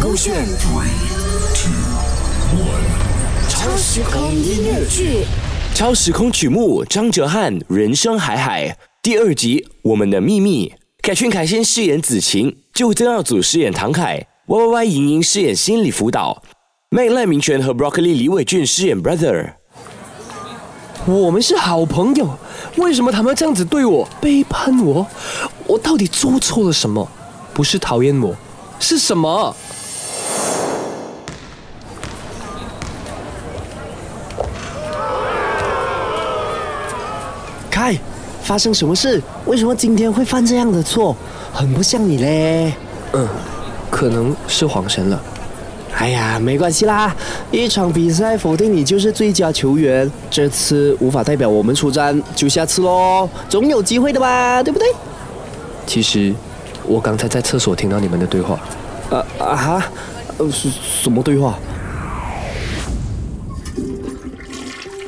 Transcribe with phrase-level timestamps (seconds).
[0.00, 0.88] 勾选 Three,
[1.54, 1.72] Two,
[2.58, 5.24] One，超时空音乐剧。
[5.74, 8.68] 超时空曲目，张哲瀚《人生海海》
[9.02, 10.68] 第二集《我们的秘密》。
[11.02, 16.42] 凯旋凯先饰演子晴，就曾耀祖饰演唐凯，Y Y Y 莹莹饰演心理辅导，
[16.90, 19.54] 麦赖明权和 Broccoli 李伟俊饰演 Brother。
[21.06, 22.38] 我们是好朋友，
[22.76, 25.06] 为什么他们这样子对我，背叛我？
[25.66, 27.06] 我到底做错了什么？
[27.52, 28.34] 不是讨厌我，
[28.78, 29.54] 是什么？
[37.70, 37.96] 凯，
[38.42, 39.20] 发生什么事？
[39.46, 41.16] 为什么今天会犯这样的错？
[41.52, 42.72] 很不像你嘞。
[43.12, 43.26] 嗯，
[43.90, 45.20] 可能是晃神了。
[45.96, 47.14] 哎呀，没关系啦，
[47.52, 54.88] 一场比赛否定你就是最佳球员，这次无法代表我们出战，就下次喽，总有机会的吧，对不对？
[55.86, 56.34] 其实，
[56.86, 58.58] 我刚才在厕所听到你们的对话。
[59.10, 59.82] 啊啊哈，
[60.38, 60.68] 呃，什
[61.02, 61.58] 什么对话？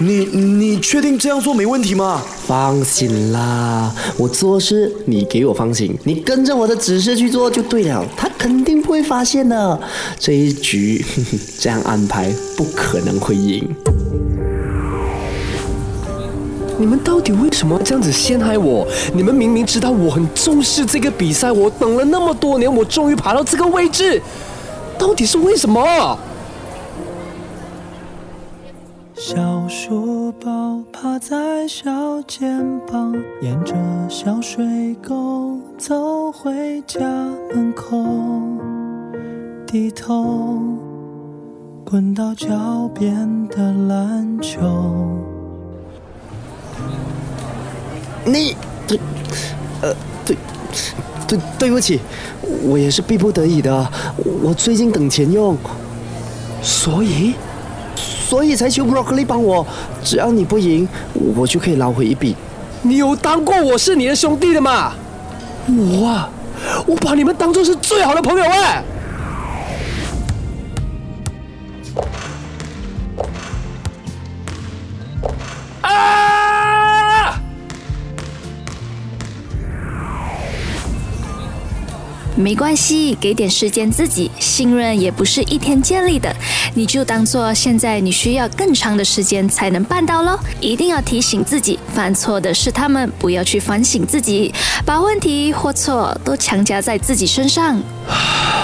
[0.00, 2.22] 你你确定这样做没问题吗？
[2.46, 9.80] 放心啦，我做事你给我放心，你跟着我的指示去做就对了，他肯定不会发现的。
[10.18, 11.04] 这一局
[11.58, 13.68] 这样安排不可能会赢。
[16.78, 18.86] 你们到底为什么这样子陷害我？
[19.12, 24.22] 你们明明知道我很重视这个比赛，我等了那么多年，我终于爬到这个位置，
[24.96, 26.16] 到底是为什么？
[29.16, 33.12] 小书包趴在小肩膀，
[33.42, 33.74] 沿着
[34.08, 37.00] 小水沟走回家
[37.52, 37.98] 门口，
[39.66, 40.62] 低头
[41.84, 45.27] 滚到脚边的篮球。
[48.28, 48.98] 你对，
[49.82, 50.36] 呃，对，
[51.26, 52.00] 对，对不起，
[52.62, 53.90] 我也是逼不得已的，
[54.42, 55.56] 我最近等钱用，
[56.62, 57.34] 所以。
[58.28, 59.66] 所以才求 Broccoli 帮我，
[60.04, 60.86] 只要你不赢，
[61.34, 62.36] 我就可以捞回一笔。
[62.82, 64.92] 你有当过我是你的兄弟的吗？
[65.66, 66.28] 我啊，
[66.86, 68.84] 我把你们当做是最好的朋友哎。
[82.38, 86.32] 没关系，给点时间自己，信任也不是一天建立的，
[86.72, 90.38] 你就当做现在你需要更长的时间才能办到喽。
[90.60, 94.54] 一定要提醒自己，犯错的是他们，不要去反省自己，
[94.86, 97.82] 把问题或错都强加在自己身上。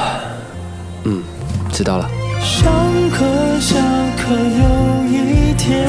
[1.04, 1.22] 嗯，
[1.70, 2.08] 知道了。
[2.40, 2.72] 上
[3.10, 3.26] 课
[3.60, 3.76] 下
[4.16, 5.86] 课有一天，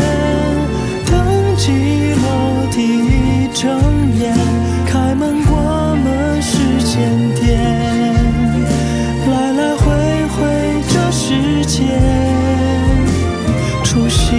[13.84, 14.38] 初心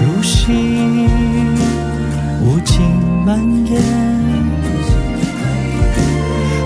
[0.00, 1.08] 如新，
[2.42, 2.80] 无尽
[3.24, 3.80] 蔓延，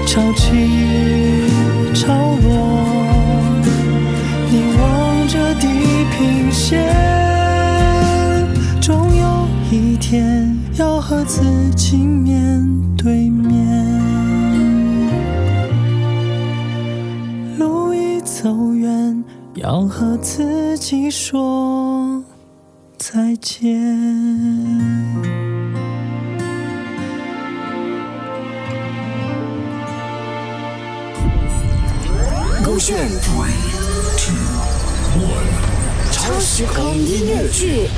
[0.06, 0.46] 潮起
[1.94, 2.12] 潮
[2.42, 2.48] 落。
[4.50, 5.66] 你望着地
[6.16, 6.84] 平线，
[8.80, 11.42] 终有一天要和自
[11.76, 12.66] 己面
[12.96, 13.77] 对面。
[18.40, 19.24] 走远，
[19.56, 22.22] 要和自己说
[22.96, 23.68] 再见。
[32.64, 33.50] 勾选 Three,
[34.16, 34.36] Two,
[35.18, 37.88] One，超时空音乐剧。